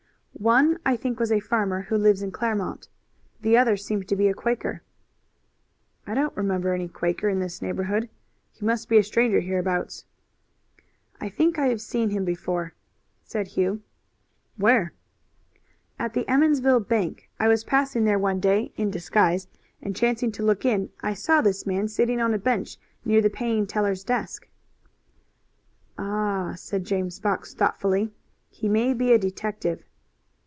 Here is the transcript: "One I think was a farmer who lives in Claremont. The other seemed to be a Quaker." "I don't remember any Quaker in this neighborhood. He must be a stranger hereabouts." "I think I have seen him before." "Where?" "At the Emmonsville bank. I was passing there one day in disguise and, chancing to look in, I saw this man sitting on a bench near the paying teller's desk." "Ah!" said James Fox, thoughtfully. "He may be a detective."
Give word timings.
"One 0.33 0.79
I 0.83 0.95
think 0.95 1.19
was 1.19 1.31
a 1.31 1.39
farmer 1.39 1.81
who 1.81 1.95
lives 1.97 2.23
in 2.23 2.31
Claremont. 2.31 2.87
The 3.41 3.55
other 3.59 3.77
seemed 3.77 4.07
to 4.07 4.15
be 4.15 4.27
a 4.27 4.33
Quaker." 4.33 4.81
"I 6.07 6.15
don't 6.15 6.35
remember 6.35 6.73
any 6.73 6.87
Quaker 6.87 7.29
in 7.29 7.39
this 7.39 7.61
neighborhood. 7.61 8.09
He 8.51 8.65
must 8.65 8.89
be 8.89 8.97
a 8.97 9.03
stranger 9.03 9.41
hereabouts." 9.41 10.05
"I 11.19 11.29
think 11.29 11.59
I 11.59 11.67
have 11.67 11.79
seen 11.79 12.09
him 12.09 12.25
before." 12.25 12.73
"Where?" 14.57 14.93
"At 15.99 16.15
the 16.15 16.27
Emmonsville 16.27 16.79
bank. 16.79 17.29
I 17.39 17.47
was 17.47 17.63
passing 17.63 18.05
there 18.05 18.17
one 18.17 18.39
day 18.39 18.71
in 18.77 18.89
disguise 18.89 19.47
and, 19.79 19.95
chancing 19.95 20.31
to 20.31 20.43
look 20.43 20.65
in, 20.65 20.89
I 21.01 21.13
saw 21.13 21.41
this 21.41 21.67
man 21.67 21.87
sitting 21.87 22.19
on 22.19 22.33
a 22.33 22.39
bench 22.39 22.77
near 23.05 23.21
the 23.21 23.29
paying 23.29 23.67
teller's 23.67 24.03
desk." 24.03 24.47
"Ah!" 25.99 26.53
said 26.55 26.83
James 26.83 27.19
Fox, 27.19 27.53
thoughtfully. 27.53 28.11
"He 28.49 28.67
may 28.67 28.95
be 28.95 29.13
a 29.13 29.19
detective." 29.19 29.83